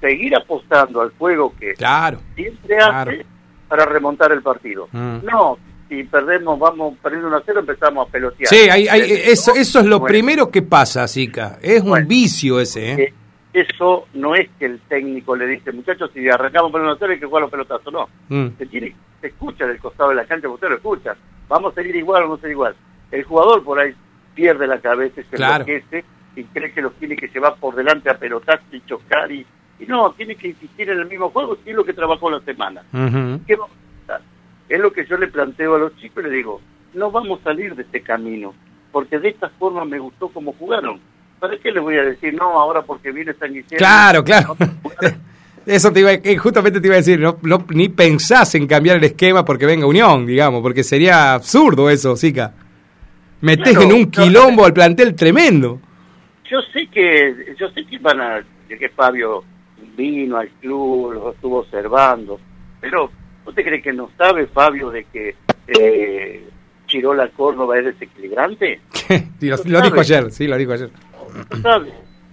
seguir 0.00 0.34
apostando 0.34 1.02
al 1.02 1.10
juego 1.18 1.52
que 1.58 1.74
claro, 1.74 2.20
siempre 2.34 2.78
hace 2.78 3.26
para 3.68 3.84
remontar 3.84 4.32
el 4.32 4.40
partido. 4.40 4.88
Mm. 4.92 5.18
No, 5.24 5.58
si 5.88 6.04
perdemos, 6.04 6.58
vamos 6.58 6.96
perdiendo 7.02 7.28
un 7.28 7.34
a 7.34 7.42
cero, 7.44 7.60
empezamos 7.60 8.08
a 8.08 8.10
pelotear. 8.10 8.48
Sí, 8.48 8.70
hay, 8.70 8.86
eso, 8.86 9.52
eso 9.54 9.80
es 9.80 9.86
lo 9.86 10.02
primero 10.02 10.50
que 10.50 10.62
pasa, 10.62 11.06
Zika. 11.06 11.58
Es 11.60 11.82
un 11.82 12.06
vicio 12.06 12.60
ese. 12.60 12.92
¿eh? 12.92 13.14
Eso 13.52 14.06
no 14.14 14.36
es 14.36 14.48
que 14.58 14.66
el 14.66 14.80
técnico 14.88 15.34
le 15.34 15.46
dice, 15.46 15.72
muchachos, 15.72 16.10
si 16.14 16.28
arrancamos 16.28 16.70
por 16.70 16.80
un 16.80 16.88
a 16.88 16.96
cero 16.98 17.12
hay 17.12 17.18
que 17.18 17.26
jugar 17.26 17.42
los 17.42 17.50
pelotazos. 17.50 17.92
No. 17.92 18.08
Mm. 18.28 18.56
Se, 18.56 18.66
tiene, 18.66 18.94
se 19.20 19.26
escucha 19.26 19.66
del 19.66 19.80
costado 19.80 20.10
de 20.10 20.16
la 20.16 20.24
cancha, 20.24 20.48
usted 20.48 20.68
lo 20.68 20.76
escucha. 20.76 21.16
Vamos 21.48 21.72
a 21.72 21.74
seguir 21.74 21.96
igual, 21.96 22.22
vamos 22.22 22.38
a 22.38 22.42
seguir 22.42 22.52
igual. 22.52 22.76
El 23.10 23.24
jugador 23.24 23.64
por 23.64 23.80
ahí 23.80 23.92
pierde 24.34 24.66
la 24.66 24.80
cabeza, 24.80 25.22
se 25.22 25.36
claro. 25.36 25.64
enloquece 25.64 26.04
y 26.36 26.44
cree 26.44 26.72
que 26.72 26.82
los 26.82 26.94
tiene 26.94 27.16
que 27.16 27.28
llevar 27.28 27.56
por 27.56 27.74
delante 27.74 28.10
a 28.10 28.18
pelotar 28.18 28.62
y 28.72 28.80
chocar 28.82 29.30
y, 29.30 29.44
y 29.78 29.86
no, 29.86 30.12
tiene 30.12 30.36
que 30.36 30.48
insistir 30.48 30.90
en 30.90 31.00
el 31.00 31.06
mismo 31.06 31.30
juego, 31.30 31.56
que 31.62 31.70
es 31.70 31.76
lo 31.76 31.84
que 31.84 31.92
trabajó 31.92 32.30
la 32.30 32.40
semana. 32.40 32.82
¿Qué 33.46 33.56
vamos 33.56 33.76
a 34.08 34.14
hacer? 34.14 34.26
Es 34.68 34.80
lo 34.80 34.92
que 34.92 35.04
yo 35.06 35.16
le 35.16 35.26
planteo 35.28 35.74
a 35.74 35.78
los 35.78 35.96
chicos 35.96 36.22
y 36.24 36.28
le 36.28 36.36
digo, 36.36 36.60
no 36.94 37.10
vamos 37.10 37.40
a 37.40 37.44
salir 37.44 37.74
de 37.74 37.82
este 37.82 38.00
camino, 38.02 38.54
porque 38.92 39.18
de 39.18 39.30
esta 39.30 39.48
forma 39.48 39.84
me 39.84 39.98
gustó 39.98 40.28
como 40.28 40.52
jugaron. 40.52 41.00
¿Para 41.38 41.56
qué 41.58 41.72
les 41.72 41.82
voy 41.82 41.96
a 41.96 42.02
decir 42.02 42.34
no 42.34 42.60
ahora 42.60 42.82
porque 42.82 43.10
viene 43.10 43.32
San 43.34 43.48
Guillermo? 43.48 43.78
Claro, 43.78 44.22
claro. 44.22 44.56
Eso 45.66 45.92
te 45.92 46.00
iba, 46.00 46.12
eh, 46.12 46.36
justamente 46.36 46.80
te 46.80 46.86
iba 46.86 46.94
a 46.94 46.98
decir, 46.98 47.20
no, 47.20 47.38
no, 47.42 47.64
ni 47.68 47.88
pensás 47.88 48.54
en 48.54 48.66
cambiar 48.66 48.96
el 48.96 49.04
esquema 49.04 49.44
porque 49.44 49.66
venga 49.66 49.86
Unión, 49.86 50.26
digamos, 50.26 50.62
porque 50.62 50.82
sería 50.82 51.34
absurdo 51.34 51.90
eso, 51.90 52.16
Metés 53.40 53.76
en 53.76 53.92
un 53.92 54.10
quilombo 54.10 54.64
al 54.64 54.72
plantel 54.72 55.14
tremendo. 55.14 55.80
Yo 56.50 56.60
sé 56.72 56.88
que, 56.88 57.54
yo 57.58 57.70
sé 57.70 57.86
que 57.86 57.98
van 57.98 58.20
a, 58.20 58.44
que 58.68 58.88
Fabio 58.90 59.44
vino 59.96 60.36
al 60.36 60.48
club, 60.60 61.12
lo 61.12 61.32
estuvo 61.32 61.60
observando, 61.60 62.40
pero 62.80 63.10
¿no 63.46 63.52
te 63.52 63.62
crees 63.64 63.82
que 63.82 63.92
no 63.92 64.10
sabe 64.18 64.46
Fabio 64.46 64.90
de 64.90 65.04
que 65.04 65.36
eh, 65.68 66.48
Chirola 66.86 67.28
Córdoba 67.28 67.78
es 67.78 67.84
desequilibrante? 67.86 68.80
lo, 69.40 69.56
lo 69.64 69.80
dijo 69.80 70.00
ayer, 70.00 70.30
sí, 70.32 70.46
lo 70.46 70.56
dijo 70.56 70.72
ayer. 70.72 70.90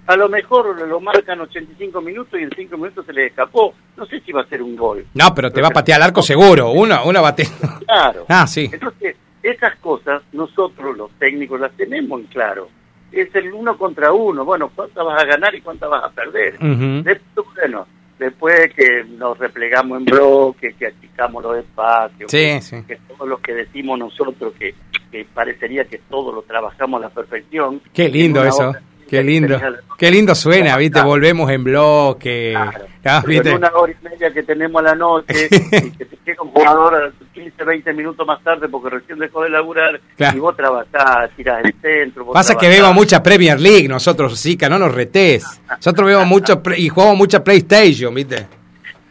A 0.08 0.16
lo 0.16 0.30
mejor 0.30 0.88
lo 0.88 1.02
marcan 1.02 1.42
85 1.42 2.02
minutos 2.02 2.40
y 2.40 2.44
en 2.44 2.50
5 2.56 2.78
minutos 2.78 3.06
se 3.06 3.12
le 3.12 3.28
escapó. 3.28 3.74
No 3.98 4.06
sé 4.06 4.22
si 4.22 4.32
va 4.32 4.42
a 4.42 4.48
ser 4.48 4.62
un 4.62 4.78
gol. 4.78 5.06
No, 5.14 5.36
pero 5.36 5.52
te 5.52 5.62
va 5.62 5.68
a 5.68 5.72
patear 5.72 6.02
al 6.02 6.08
arco 6.08 6.22
seguro. 6.22 6.72
Uno, 6.72 7.02
uno 7.06 7.22
bate. 7.22 7.46
Claro. 7.86 8.26
Ah, 8.30 8.48
sí. 8.48 8.70
Entonces, 8.72 9.18
esas 9.52 9.76
cosas 9.80 10.22
nosotros 10.34 10.98
los 10.98 11.12
técnicos 11.14 11.60
las 11.60 11.72
tenemos 11.74 12.22
en 12.22 12.28
claro. 12.28 12.70
Es 13.12 13.34
el 13.36 13.54
uno 13.54 13.78
contra 13.78 14.12
uno. 14.12 14.44
Bueno, 14.44 14.70
¿cuántas 14.76 15.06
vas 15.06 15.24
a 15.24 15.26
ganar 15.26 15.56
y 15.56 15.62
cuántas 15.62 15.90
vas 15.90 16.04
a 16.04 16.10
perder? 16.10 16.60
Después, 16.60 17.48
bueno, 17.56 17.88
después 18.20 18.74
que 18.76 19.06
nos 19.18 19.38
replegamos 19.38 20.00
en 20.00 20.06
bloque, 20.06 20.74
que 20.74 20.88
achicamos 20.88 21.42
los 21.44 21.58
espacios, 21.58 22.30
sí, 22.30 22.60
sí. 22.62 22.84
que 22.86 22.98
todo 23.08 23.26
lo 23.26 23.38
que 23.38 23.54
decimos 23.54 23.98
nosotros, 23.98 24.54
que, 24.60 24.76
que 25.12 25.26
parecería 25.34 25.86
que 25.86 26.00
todo 26.10 26.34
lo 26.34 26.42
trabajamos 26.42 27.02
a 27.02 27.06
la 27.06 27.10
perfección. 27.10 27.82
Qué 27.94 28.10
lindo 28.10 28.44
eso. 28.44 28.70
Hora, 28.70 28.82
Qué 29.10 29.24
lindo, 29.24 29.60
qué 29.98 30.12
lindo 30.12 30.36
suena, 30.36 30.78
¿viste? 30.78 31.02
Volvemos 31.02 31.50
en 31.50 31.64
bloque. 31.64 32.54
Claro. 33.02 33.28
¿viste? 33.28 33.50
En 33.52 33.58
una 33.58 33.72
hora 33.74 33.94
y 33.94 34.04
media 34.04 34.34
que 34.34 34.44
tenemos 34.44 34.80
a 34.82 34.84
la 34.84 34.96
noche, 34.96 35.48
y 35.52 35.92
que 35.92 36.06
te 36.06 36.18
llega 36.26 36.44
un 36.44 36.50
jugador 36.50 37.14
15, 37.34 37.64
20 37.64 37.94
minutos 37.94 38.28
más 38.28 38.44
tarde 38.44 38.68
porque 38.68 38.90
recién 38.90 39.20
dejó 39.20 39.44
de 39.44 39.50
laburar, 39.50 40.00
claro. 40.16 40.38
y 40.38 40.40
vos 40.40 40.56
trabajás, 40.58 41.30
tirás 41.36 41.64
el 41.64 41.74
centro. 41.82 42.26
Vos 42.26 42.34
Pasa 42.34 42.54
trabajás. 42.54 42.70
que 42.70 42.82
vemos 42.82 42.96
mucha 42.96 43.24
Premier 43.24 43.60
League 43.60 43.88
nosotros, 43.88 44.42
Zika, 44.42 44.68
no 44.70 44.78
nos 44.78 44.94
retés. 44.94 45.46
Nosotros 45.70 46.08
vemos 46.08 46.28
mucho 46.28 46.62
y 46.76 46.90
jugamos 46.90 47.18
mucha 47.18 47.44
PlayStation, 47.44 48.14
¿viste? 48.14 48.46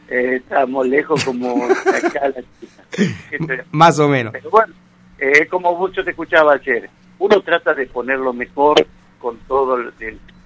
Eh, 0.09 0.37
estamos 0.37 0.87
lejos 0.87 1.25
como 1.25 1.65
acá 1.65 2.29
la 2.29 2.43
chica. 2.61 3.65
Más 3.73 3.99
o 3.99 4.09
menos. 4.09 4.33
Pero 4.33 4.50
bueno, 4.50 4.75
eh, 5.19 5.47
como 5.47 5.75
mucho 5.76 6.05
te 6.05 6.11
escuchaba 6.11 6.53
ayer, 6.55 6.88
uno 7.19 7.41
trata 7.41 7.73
de 7.75 7.87
poner 7.87 8.19
lo 8.19 8.33
mejor 8.33 8.87
con 9.26 9.38
todos 9.49 9.92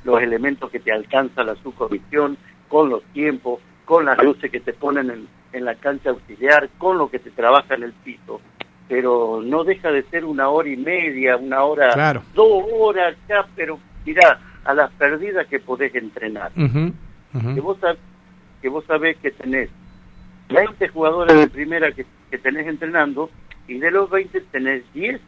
los 0.05 0.23
elementos 0.23 0.71
que 0.71 0.81
te 0.81 0.91
alcanza 0.91 1.45
la 1.45 1.55
subcomisión, 1.57 2.39
con 2.67 2.89
los 2.89 3.05
tiempos, 3.13 3.61
con 3.85 4.07
las 4.07 4.17
luces 4.25 4.51
que 4.51 4.61
te 4.61 4.73
ponen 4.73 5.11
en, 5.11 5.29
en, 5.53 5.67
la 5.67 5.75
cancha 5.75 6.09
auxiliar, 6.09 6.71
con 6.79 6.97
lo 6.97 7.11
que 7.11 7.19
te 7.19 7.31
trabaja 7.31 7.75
en 7.75 7.83
el 7.83 7.93
piso. 7.93 8.41
Pero 8.89 9.43
no 9.45 9.65
deja 9.65 9.93
de 9.93 10.03
ser 10.05 10.25
una 10.25 10.49
hora 10.49 10.71
y 10.71 10.79
media, 10.79 11.37
una 11.37 11.63
hora, 11.63 11.93
claro. 11.93 12.23
dos 12.33 12.65
horas 12.73 13.15
ya, 13.29 13.47
pero 13.55 13.79
mirá, 14.07 14.41
a 14.65 14.73
las 14.73 14.91
perdidas 14.93 15.47
que 15.49 15.61
podés 15.61 15.95
entrenar. 15.95 16.51
Uh 16.57 16.61
-huh, 16.61 16.93
uh 17.35 17.39
-huh. 17.39 17.55
Que, 17.55 17.61
vos 17.61 17.79
sab 17.81 17.99
que 18.63 18.71
vos 18.71 18.85
sabés 18.87 19.19
que 19.19 19.31
tenés 19.31 19.69
20 20.49 20.89
jugadores 20.89 21.37
de 21.37 21.49
primera 21.49 21.93
que, 21.93 22.07
que 22.31 22.39
tenés 22.39 22.67
entrenando 22.67 23.29
y 23.69 23.79
de 23.79 23.91
los 23.91 24.09
20 24.09 24.41
tenés 24.53 24.91
10 24.95 25.21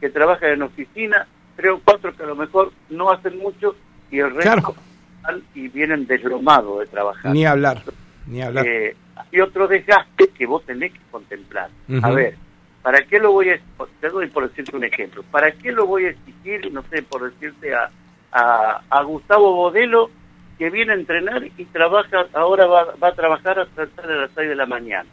que 0.00 0.08
trabajan 0.08 0.48
en 0.48 0.62
oficina 0.62 1.26
tres 1.56 1.72
o 1.72 1.80
cuatro 1.84 2.14
que 2.14 2.22
a 2.22 2.26
lo 2.26 2.36
mejor 2.36 2.72
no 2.90 3.10
hacen 3.10 3.38
mucho 3.38 3.74
y 4.10 4.18
el 4.20 4.34
resto 4.34 4.74
claro. 5.22 5.40
y 5.54 5.68
vienen 5.68 6.06
deslomados 6.06 6.80
de 6.80 6.86
trabajar. 6.86 7.32
Ni 7.32 7.44
hablar, 7.46 7.82
ni 8.26 8.42
hablar. 8.42 8.66
Eh, 8.66 8.96
y 9.32 9.40
otro 9.40 9.66
desgaste 9.66 10.28
que 10.28 10.46
vos 10.46 10.64
tenés 10.64 10.92
que 10.92 11.00
contemplar. 11.10 11.70
Uh 11.88 11.94
-huh. 11.94 12.04
A 12.06 12.10
ver, 12.10 12.36
¿para 12.82 13.02
qué 13.02 13.18
lo 13.18 13.32
voy 13.32 13.50
a 13.50 13.60
te 14.00 14.08
doy 14.08 14.28
por 14.28 14.48
decirte 14.48 14.76
un 14.76 14.84
ejemplo? 14.84 15.22
¿Para 15.30 15.50
qué 15.52 15.72
lo 15.72 15.86
voy 15.86 16.04
a 16.06 16.10
exigir, 16.10 16.72
no 16.72 16.82
sé, 16.90 17.02
por 17.02 17.30
decirte 17.32 17.74
a, 17.74 17.90
a, 18.32 18.82
a 18.88 19.02
Gustavo 19.02 19.54
Bodelo 19.54 20.10
que 20.58 20.70
viene 20.70 20.92
a 20.92 20.96
entrenar 20.96 21.44
y 21.58 21.64
trabaja, 21.66 22.26
ahora 22.32 22.66
va, 22.66 22.94
va 23.02 23.08
a 23.08 23.14
trabajar 23.14 23.58
hasta 23.58 23.84
las 24.06 24.30
6 24.34 24.48
de 24.48 24.54
la 24.54 24.66
mañana? 24.66 25.08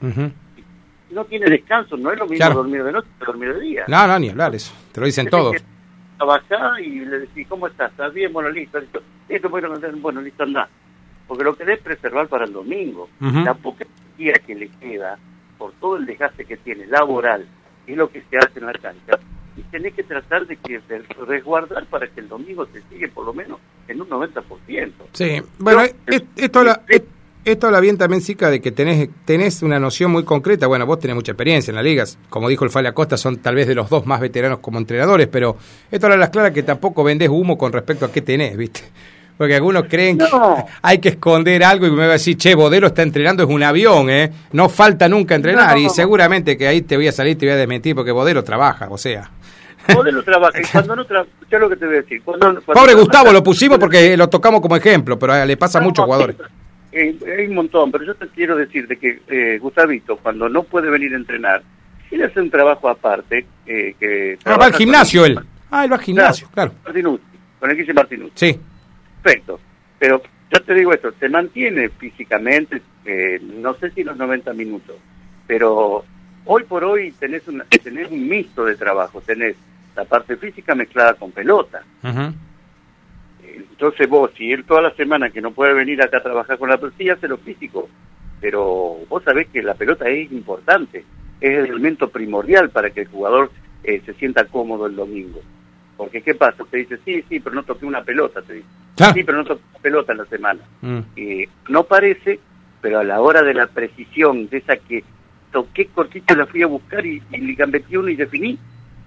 Uh 0.00 0.06
-huh 0.06 0.32
no 1.10 1.24
tiene 1.24 1.46
descanso, 1.48 1.96
no 1.96 2.12
es 2.12 2.18
lo 2.18 2.24
mismo 2.26 2.36
Claro. 2.36 2.54
dormir 2.56 2.84
de 2.84 2.92
noche 2.92 3.08
que 3.18 3.24
dormir 3.24 3.54
de 3.54 3.60
día. 3.60 3.84
No, 3.88 4.06
no, 4.06 4.18
ni 4.18 4.28
hablar 4.30 4.54
eso. 4.54 4.72
Te 4.92 5.00
lo 5.00 5.06
dicen 5.06 5.28
todos. 5.28 5.52
que 5.56 5.62
Trabajar 6.18 6.80
y 6.80 7.00
le 7.04 7.20
decís, 7.20 7.46
¿cómo 7.48 7.66
estás? 7.68 7.90
¿Estás 7.92 8.12
bien? 8.12 8.32
Bueno, 8.32 8.50
listo, 8.50 8.78
listo. 8.80 9.00
Listo, 9.28 9.48
bueno, 9.48 9.70
bueno 9.98 10.20
listo, 10.20 10.42
anda. 10.42 10.68
Porque 11.26 11.44
lo 11.44 11.54
querés 11.56 11.80
preservar 11.80 12.26
para 12.28 12.44
el 12.44 12.52
domingo. 12.52 13.08
La 13.44 13.54
poca 13.54 13.84
energía 14.18 14.34
que 14.44 14.54
le 14.54 14.68
queda, 14.68 15.16
por 15.56 15.72
todo 15.74 15.96
el 15.96 16.06
desgaste 16.06 16.44
que 16.44 16.56
tiene 16.56 16.86
laboral, 16.86 17.46
es 17.86 17.96
lo 17.96 18.10
que 18.10 18.22
se 18.28 18.36
hace 18.36 18.58
en 18.58 18.66
la 18.66 18.72
cancha. 18.72 19.18
Y 19.56 19.62
tenés 19.62 19.94
que 19.94 20.02
tratar 20.02 20.46
de 20.46 20.56
que 20.56 20.80
de 20.88 20.98
resguardar 21.26 21.84
para 21.86 22.06
que 22.08 22.20
el 22.20 22.28
domingo 22.28 22.66
te 22.66 22.80
sigue 22.82 23.08
por 23.08 23.24
lo 23.24 23.32
menos 23.32 23.58
en 23.86 24.00
un 24.00 24.08
90%. 24.08 24.92
Sí, 25.12 25.40
bueno, 25.58 25.80
es- 25.82 25.94
esto 26.36 26.60
es- 26.88 27.02
esto 27.44 27.66
habla 27.66 27.80
bien 27.80 27.96
también, 27.96 28.20
Sica, 28.20 28.50
de 28.50 28.60
que 28.60 28.72
tenés, 28.72 29.08
tenés 29.24 29.62
una 29.62 29.78
noción 29.78 30.10
muy 30.10 30.24
concreta. 30.24 30.66
Bueno, 30.66 30.86
vos 30.86 30.98
tenés 30.98 31.14
mucha 31.14 31.32
experiencia 31.32 31.70
en 31.70 31.76
la 31.76 31.82
liga. 31.82 32.04
Como 32.28 32.48
dijo 32.48 32.64
el 32.64 32.70
Fale 32.70 32.88
Acosta, 32.88 33.16
son 33.16 33.38
tal 33.38 33.54
vez 33.54 33.66
de 33.66 33.74
los 33.74 33.88
dos 33.88 34.06
más 34.06 34.20
veteranos 34.20 34.58
como 34.58 34.78
entrenadores, 34.78 35.28
pero 35.28 35.56
esto 35.90 36.06
habla 36.06 36.16
a 36.16 36.18
las 36.18 36.30
claras 36.30 36.52
que 36.52 36.62
tampoco 36.62 37.04
vendés 37.04 37.28
humo 37.28 37.56
con 37.56 37.72
respecto 37.72 38.04
a 38.04 38.12
qué 38.12 38.22
tenés, 38.22 38.56
¿viste? 38.56 38.82
Porque 39.38 39.54
algunos 39.54 39.84
creen 39.84 40.18
que 40.18 40.26
hay 40.82 40.98
que 40.98 41.10
esconder 41.10 41.62
algo 41.62 41.86
y 41.86 41.90
me 41.90 41.98
va 41.98 42.04
a 42.04 42.12
decir, 42.12 42.36
che, 42.36 42.54
Bodelo 42.54 42.88
está 42.88 43.02
entrenando, 43.02 43.44
es 43.44 43.48
un 43.48 43.62
avión, 43.62 44.10
¿eh? 44.10 44.32
No 44.52 44.68
falta 44.68 45.08
nunca 45.08 45.36
entrenar. 45.36 45.76
No. 45.76 45.80
Y 45.80 45.88
seguramente 45.90 46.58
que 46.58 46.66
ahí 46.66 46.82
te 46.82 46.96
voy 46.96 47.06
a 47.06 47.12
salir 47.12 47.34
y 47.34 47.36
te 47.36 47.46
voy 47.46 47.54
a 47.54 47.56
desmentir 47.56 47.94
porque 47.94 48.10
Bodelo 48.10 48.42
trabaja, 48.42 48.88
o 48.90 48.98
sea. 48.98 49.30
Modelo 49.94 50.24
trabaja. 50.24 50.60
Y 50.60 50.64
cuando 50.64 50.96
no 50.96 51.06
trabaja, 51.06 51.30
lo 51.50 51.68
que 51.68 51.76
te 51.76 51.86
voy 51.86 51.94
a 51.94 52.00
decir. 52.00 52.20
Cuando, 52.24 52.46
cuando 52.62 52.72
Pobre 52.74 52.94
Gustavo, 52.94 53.32
lo 53.32 53.42
pusimos 53.42 53.78
porque 53.78 54.16
lo 54.16 54.28
tocamos 54.28 54.60
como 54.60 54.74
ejemplo, 54.74 55.16
pero 55.16 55.46
le 55.46 55.56
pasa 55.56 55.78
a 55.78 55.82
muchos 55.82 56.04
jugadores. 56.04 56.36
Eh, 57.00 57.18
hay 57.38 57.46
un 57.46 57.54
montón, 57.54 57.90
pero 57.92 58.04
yo 58.04 58.14
te 58.14 58.28
quiero 58.28 58.56
decir 58.56 58.86
de 58.88 58.96
que 58.96 59.20
eh, 59.28 59.58
Gustavito, 59.58 60.16
cuando 60.16 60.48
no 60.48 60.62
puede 60.64 60.90
venir 60.90 61.12
a 61.14 61.16
entrenar, 61.16 61.62
él 62.10 62.22
hace 62.24 62.40
un 62.40 62.50
trabajo 62.50 62.88
aparte. 62.88 63.46
Eh, 63.66 63.94
que 63.98 64.38
Ah, 64.44 64.56
va 64.56 64.66
al 64.66 64.74
gimnasio 64.74 65.24
él. 65.24 65.38
Ah, 65.70 65.84
él 65.84 65.92
va 65.92 65.96
al 65.96 66.02
gimnasio, 66.02 66.48
claro. 66.52 66.72
Martinucci, 66.84 67.24
con 67.60 67.70
el 67.70 67.76
que 67.76 67.82
dice 67.82 67.92
Martinucci. 67.94 68.32
Sí. 68.52 68.60
Perfecto. 69.22 69.60
Pero 69.98 70.22
yo 70.50 70.62
te 70.62 70.74
digo 70.74 70.92
esto, 70.92 71.12
se 71.18 71.28
mantiene 71.28 71.88
físicamente, 71.90 72.80
eh, 73.04 73.38
no 73.42 73.74
sé 73.74 73.90
si 73.90 74.02
los 74.04 74.16
90 74.16 74.52
minutos, 74.54 74.96
pero 75.46 76.04
hoy 76.46 76.62
por 76.64 76.84
hoy 76.84 77.12
tenés, 77.12 77.46
una, 77.48 77.64
tenés 77.64 78.10
un 78.10 78.26
mixto 78.28 78.64
de 78.64 78.76
trabajo, 78.76 79.20
tenés 79.20 79.56
la 79.96 80.04
parte 80.04 80.36
física 80.36 80.74
mezclada 80.74 81.14
con 81.14 81.32
pelota. 81.32 81.82
Ujú. 82.02 82.32
Entonces 83.70 84.08
vos, 84.08 84.30
si 84.36 84.52
él 84.52 84.64
toda 84.64 84.82
la 84.82 84.94
semana 84.94 85.30
que 85.30 85.40
no 85.40 85.52
puede 85.52 85.74
venir 85.74 86.02
acá 86.02 86.18
a 86.18 86.22
trabajar 86.22 86.58
con 86.58 86.68
la 86.68 86.78
pelota, 86.78 86.96
sí 86.98 87.08
hace 87.08 87.28
lo 87.28 87.38
físico, 87.38 87.88
pero 88.40 88.98
vos 89.08 89.22
sabés 89.24 89.48
que 89.48 89.62
la 89.62 89.74
pelota 89.74 90.08
es 90.08 90.30
importante, 90.32 91.04
es 91.40 91.58
el 91.58 91.66
elemento 91.66 92.08
primordial 92.10 92.70
para 92.70 92.90
que 92.90 93.02
el 93.02 93.08
jugador 93.08 93.50
eh, 93.84 94.02
se 94.04 94.14
sienta 94.14 94.44
cómodo 94.44 94.86
el 94.86 94.96
domingo. 94.96 95.40
Porque 95.96 96.22
¿qué 96.22 96.34
pasa? 96.34 96.64
Te 96.70 96.78
dice, 96.78 96.98
sí, 97.04 97.24
sí, 97.28 97.40
pero 97.40 97.56
no 97.56 97.64
toqué 97.64 97.84
una 97.84 98.02
pelota, 98.02 98.40
te 98.42 98.54
dice. 98.54 98.68
Claro. 98.96 99.14
Sí, 99.14 99.24
pero 99.24 99.38
no 99.38 99.44
toqué 99.44 99.62
una 99.70 99.82
pelota 99.82 100.12
en 100.12 100.18
la 100.18 100.24
semana. 100.26 100.60
Mm. 100.80 100.98
Eh, 101.16 101.48
no 101.68 101.84
parece, 101.84 102.38
pero 102.80 103.00
a 103.00 103.04
la 103.04 103.20
hora 103.20 103.42
de 103.42 103.54
la 103.54 103.66
precisión, 103.66 104.48
de 104.48 104.58
esa 104.58 104.76
que 104.76 105.02
toqué 105.52 105.86
cortito, 105.86 106.34
la 106.34 106.46
fui 106.46 106.62
a 106.62 106.66
buscar 106.66 107.04
y, 107.04 107.22
y 107.32 107.38
le 107.38 107.54
gambeteé 107.54 107.98
uno 107.98 108.08
y 108.08 108.16
definí, 108.16 108.58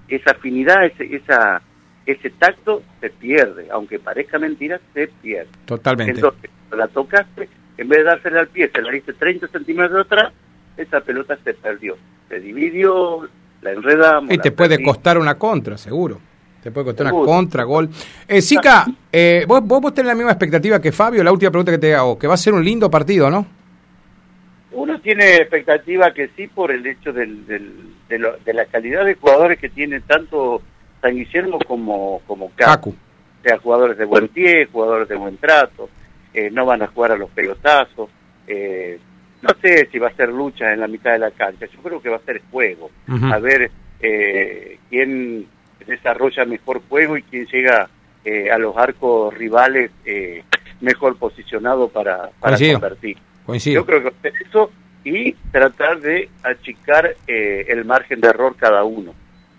esa 0.08 0.32
afinidad, 0.32 0.86
ese, 0.86 1.16
esa, 1.16 1.62
ese 2.06 2.30
tacto 2.32 2.82
se 3.00 3.10
pierde, 3.10 3.68
aunque 3.72 4.00
parezca 4.00 4.40
mentira, 4.40 4.80
se 4.94 5.08
pierde. 5.08 5.50
Totalmente. 5.66 6.14
Entonces, 6.14 6.50
la 6.76 6.88
tocaste, 6.88 7.48
en 7.78 7.88
vez 7.90 8.00
de 8.00 8.04
dársela 8.06 8.40
al 8.42 8.48
pie, 8.48 8.70
se 8.74 8.82
la 8.82 8.92
diste 8.92 9.14
30 9.14 9.48
centímetros 9.50 10.06
atrás, 10.06 10.34
esa 10.78 11.02
pelota 11.02 11.38
se 11.44 11.54
perdió, 11.54 11.98
se 12.30 12.40
dividió, 12.40 13.28
la 13.62 13.72
enredamos. 13.72 14.32
y 14.34 14.38
te 14.40 14.52
puede 14.52 14.72
perdí. 14.76 14.84
costar 14.86 15.18
una 15.18 15.36
contra, 15.38 15.78
seguro. 15.78 16.20
Te 16.64 16.70
puede 16.72 16.86
costar 16.86 17.12
una 17.14 17.26
contra, 17.26 17.64
gol. 17.64 17.90
Eh, 18.28 18.40
Sica, 18.42 18.86
eh, 19.12 19.46
vos, 19.48 19.62
vos, 19.66 19.82
vos 19.82 19.94
tenés 19.96 20.10
la 20.10 20.16
misma 20.16 20.32
expectativa 20.32 20.80
que 20.80 20.92
Fabio. 20.92 21.24
La 21.24 21.32
última 21.32 21.50
pregunta 21.50 21.72
que 21.72 21.80
te 21.80 21.96
hago, 21.96 22.20
que 22.20 22.28
va 22.28 22.36
a 22.36 22.38
ser 22.38 22.54
un 22.54 22.64
lindo 22.64 22.90
partido, 22.90 23.30
¿no? 23.32 23.46
Uno 24.74 25.00
tiene 25.02 25.38
expectativa 25.38 26.14
que 26.14 26.30
sí 26.36 26.48
por 26.48 26.72
el 26.72 26.86
hecho 26.86 27.12
del, 27.12 27.46
del- 27.46 27.92
de, 28.08 28.20
lo- 28.20 28.38
de 28.38 28.54
la 28.54 28.66
calidad 28.66 29.06
de 29.06 29.16
jugadores 29.16 29.58
que 29.60 29.70
tiene 29.70 30.02
tanto 30.02 30.62
San 31.02 31.16
Guillermo 31.16 31.60
como, 31.68 32.22
como. 32.28 32.52
Cacu. 32.56 32.90
O 32.92 33.44
sea, 33.44 33.58
jugadores 33.58 33.98
de 33.98 34.06
buen 34.06 34.28
pie, 34.28 34.68
jugadores 34.72 35.10
de 35.10 35.16
buen 35.16 35.38
trato, 35.38 35.90
eh, 36.34 36.50
no 36.52 36.66
van 36.66 36.84
a 36.84 36.88
jugar 36.88 37.12
a 37.12 37.18
los 37.18 37.30
pelotazos. 37.32 38.10
eh, 38.48 39.00
no 39.42 39.50
sé 39.62 39.90
si 39.92 39.98
va 39.98 40.08
a 40.10 40.16
ser 40.16 40.30
lucha 40.30 40.72
en 40.72 40.80
la 40.80 40.88
mitad 40.88 41.14
de 41.14 41.20
la 41.20 41.32
cancha, 41.32 41.66
yo 41.66 41.82
creo 41.82 42.02
que 42.02 42.10
va 42.10 42.18
a 42.18 42.26
ser 42.26 42.42
juego. 42.52 42.92
A 43.32 43.40
ver 43.40 43.72
eh, 44.00 44.78
quién 44.90 45.48
desarrolla 45.88 46.46
mejor 46.46 46.82
juego 46.88 47.18
y 47.18 47.24
quién 47.24 47.48
llega 47.48 47.90
eh, 48.24 48.52
a 48.52 48.58
los 48.58 48.78
arcos 48.78 49.34
rivales 49.34 49.92
eh, 50.06 50.44
mejor 50.80 51.18
posicionado 51.18 51.90
para, 51.90 52.30
para 52.40 52.58
convertir. 52.58 53.18
Yo 53.66 53.86
creo 53.86 54.04
que 54.04 54.32
eso 54.48 54.72
y 55.04 55.34
tratar 55.52 56.00
de 56.00 56.30
achicar 56.44 57.16
eh, 57.28 57.66
el 57.68 57.86
margen 57.86 58.22
de 58.22 58.28
error 58.28 58.56
cada 58.56 58.84
uno. 58.84 59.16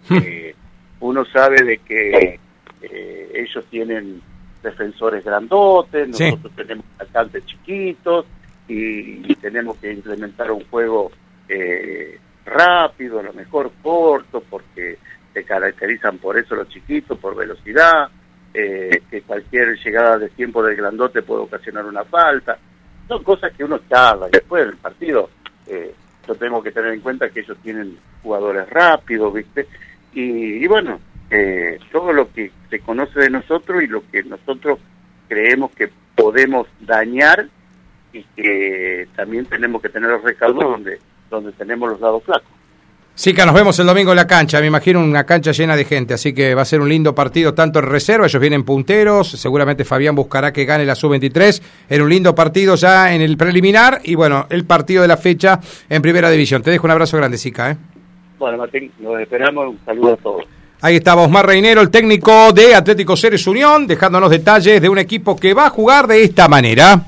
Hmm. 0.09 0.19
Eh, 0.23 0.55
uno 1.03 1.25
sabe 1.27 1.63
de 1.63 1.79
que 1.79 2.41
eh, 2.81 3.31
ellos 3.35 3.65
tienen 3.71 4.21
defensores 4.63 5.25
grandotes, 5.25 6.09
nosotros 6.09 6.53
tenemos 6.57 6.85
atacantes 6.97 7.45
chiquitos 7.47 8.27
y, 8.69 9.35
tenemos 9.37 9.77
que 9.79 9.93
implementar 9.93 10.53
un 10.53 10.65
juego 10.67 11.11
rápido, 12.47 13.19
a 13.19 13.25
lo 13.25 13.33
mejor 13.33 13.73
corto, 13.83 14.43
porque 14.49 14.99
se 15.35 15.45
caracterizan 15.45 16.19
por 16.19 16.39
eso 16.39 16.55
los 16.55 16.69
chiquitos, 16.69 17.19
por 17.19 17.35
velocidad, 17.35 18.09
que 18.53 19.23
cualquier 19.27 19.77
llegada 19.79 20.17
de 20.19 20.29
tiempo 20.29 20.63
del 20.63 20.77
grandote 20.77 21.23
puede 21.23 21.43
ocasionar 21.43 21.85
una 21.85 22.05
falta 22.05 22.57
son 23.09 23.23
cosas 23.23 23.53
que 23.53 23.65
uno 23.65 23.81
charla. 23.89 24.29
Después 24.31 24.67
del 24.67 24.77
partido, 24.77 25.31
eh, 25.67 25.95
yo 26.27 26.35
tengo 26.35 26.63
que 26.63 26.73
tener 26.73 26.95
en 26.95 27.01
cuenta 27.01 27.29
que 27.31 27.41
ellos 27.41 27.59
tienen 27.63 27.99
jugadores 28.23 28.69
rápidos, 28.71 29.35
¿viste? 29.35 29.67
Y, 30.13 30.67
bueno, 30.67 31.01
eh, 31.31 31.79
todo 31.91 32.13
lo 32.13 32.31
que 32.33 32.51
se 32.71 32.81
conoce 32.81 33.21
de 33.21 33.31
nosotros 33.31 33.83
y 33.83 33.87
lo 33.87 34.03
que 34.11 34.23
nosotros 34.25 34.79
creemos 35.29 35.71
que 35.73 35.91
podemos 36.15 36.67
dañar 36.81 37.49
y 38.13 38.23
que 38.37 39.09
también 39.17 39.47
tenemos 39.47 39.81
que 39.81 39.89
tener 39.89 40.11
los 40.11 40.23
recaudos 40.23 40.65
donde, 40.65 40.99
donde 41.31 41.53
tenemos 41.53 41.89
los 41.89 42.01
lados 42.01 42.23
flacos. 42.25 42.63
Sí, 43.15 43.35
que 43.35 43.45
nos 43.45 43.55
vemos 43.55 43.79
el 43.79 43.87
domingo 43.87 44.13
en 44.13 44.17
la 44.17 44.27
cancha. 44.27 44.59
Me 44.61 44.69
imagino 44.69 44.99
una 45.01 45.25
cancha 45.25 45.53
llena 45.53 45.77
de 45.77 45.85
gente, 45.85 46.15
así 46.15 46.33
que 46.33 46.55
va 46.55 46.63
a 46.63 46.65
ser 46.65 46.81
un 46.81 46.89
lindo 46.89 47.15
partido, 47.15 47.53
tanto 47.53 47.79
en 47.79 47.87
reserva, 47.87 48.27
ellos 48.27 48.41
vienen 48.41 48.65
punteros. 48.65 49.29
Seguramente 49.33 49.85
Fabián 49.85 50.15
buscará 50.15 50.51
que 50.51 50.65
gane 50.65 50.87
la 50.87 50.95
sub-23. 50.95 51.63
Era 51.91 52.03
un 52.03 52.09
lindo 52.09 52.35
partido 52.35 52.75
ya 52.75 53.15
en 53.15 53.21
el 53.21 53.37
preliminar 53.37 54.01
y 54.03 54.15
bueno, 54.15 54.47
el 54.49 54.65
partido 54.65 55.03
de 55.03 55.09
la 55.09 55.19
fecha 55.19 55.61
en 55.91 56.01
primera 56.01 56.31
división. 56.31 56.63
Te 56.63 56.71
dejo 56.71 56.87
un 56.87 56.91
abrazo 56.91 57.19
grande, 57.19 57.37
Sica. 57.37 57.73
¿eh? 57.73 57.77
Bueno, 58.43 58.59
Martín, 58.59 58.91
nos 58.99 59.21
esperamos. 59.21 59.69
Un 59.69 59.79
saludo 59.87 60.15
a 60.15 60.17
todos. 60.17 60.45
Ahí 60.81 60.97
está 60.97 61.15
Osmar 61.15 61.47
Reinero, 61.47 61.81
el 61.81 61.91
técnico 61.91 62.53
de 62.53 62.75
Atlético 62.75 63.17
Ceres 63.17 63.47
Unión, 63.47 63.87
dejándonos 63.87 64.31
detalles 64.31 64.83
de 64.83 64.89
un 64.89 64.99
equipo 64.99 65.37
que 65.37 65.55
va 65.55 65.67
a 65.67 65.71
jugar 65.71 66.09
de 66.09 66.25
esta 66.25 66.49
manera. 66.49 67.01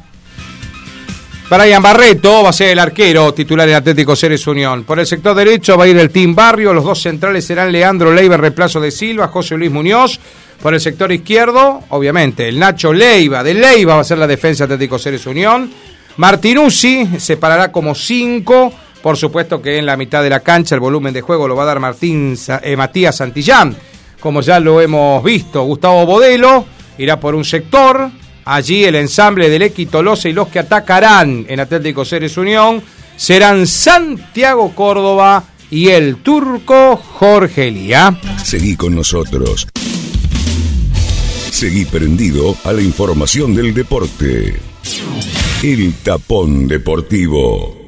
Brian 1.51 1.83
Barreto 1.83 2.45
va 2.45 2.51
a 2.51 2.53
ser 2.53 2.71
el 2.71 2.79
arquero 2.79 3.35
titular 3.35 3.69
en 3.69 3.75
Atlético 3.75 4.15
Ceres 4.15 4.47
Unión. 4.47 4.85
Por 4.85 5.01
el 5.01 5.09
sector 5.09 5.35
derecho 5.35 5.77
va 5.77 5.85
a 5.85 5.89
ir 5.89 5.99
el 5.99 6.11
Team 6.11 6.37
Barrio. 6.37 6.73
Los 6.73 6.85
dos 6.85 7.03
centrales 7.03 7.45
serán 7.45 7.73
Leandro 7.73 8.13
Leiva, 8.13 8.37
reemplazo 8.37 8.81
de 8.81 8.93
Silva, 8.93 9.27
José 9.27 9.57
Luis 9.57 9.73
Muñoz. 9.73 10.21
Por 10.63 10.73
el 10.73 10.81
sector 10.81 11.11
izquierdo, 11.11 11.83
obviamente, 11.89 12.49
el 12.49 12.61
Nacho 12.61 12.93
Leiva. 12.93 13.43
De 13.43 13.55
Leiva 13.55 13.97
va 13.97 14.03
a 14.03 14.05
ser 14.05 14.19
la 14.19 14.29
defensa 14.29 14.65
Atlético 14.65 15.01
Ceres 15.01 15.27
Unión. 15.27 15.69
Martinuzzi 16.17 17.19
se 17.19 17.37
parará 17.39 17.73
como 17.73 17.93
cinco. 17.93 18.73
Por 19.05 19.19
supuesto 19.19 19.61
que 19.61 19.77
en 19.77 19.85
la 19.85 19.99
mitad 19.99 20.23
de 20.23 20.31
la 20.31 20.41
cancha 20.41 20.75
el 20.75 20.81
volumen 20.81 21.13
de 21.13 21.21
juego 21.21 21.47
lo 21.47 21.55
va 21.55 21.65
a 21.65 21.67
dar 21.67 21.79
Martín, 21.79 22.39
eh, 22.63 22.75
Matías 22.75 23.15
Santillán. 23.15 23.77
Como 24.19 24.41
ya 24.41 24.59
lo 24.59 24.81
hemos 24.81 25.23
visto, 25.23 25.63
Gustavo 25.63 26.07
Bodelo 26.07 26.65
irá 26.97 27.21
por 27.21 27.35
un 27.35 27.45
sector. 27.45 28.11
Allí 28.47 28.83
el 28.83 28.95
ensamble 28.95 29.51
del 29.51 29.61
Equi 29.61 29.85
Tolosa 29.85 30.31
y 30.31 30.33
los 30.33 30.49
que 30.49 30.61
atacarán 30.61 31.45
en 31.47 31.61
Atlético 31.61 32.07
Ceres 32.07 32.39
Unión 32.39 32.83
serán 33.15 33.67
Santiago 33.67 34.75
Córdoba 34.75 35.45
y 35.71 35.89
el 35.89 36.23
turco 36.23 36.97
Jorge 36.97 37.71
Lía. 37.71 38.19
Seguí 38.43 38.75
con 38.75 38.95
nosotros. 38.95 39.67
Seguí 41.51 41.85
prendido 41.85 42.57
a 42.65 42.73
la 42.73 42.81
información 42.81 43.55
del 43.55 43.75
deporte. 43.75 44.59
El 45.63 45.93
tapón 46.03 46.67
deportivo. 46.67 47.84